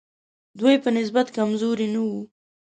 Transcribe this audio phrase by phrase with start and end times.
[0.59, 2.21] دوی په نسبت کمزوري نه وو.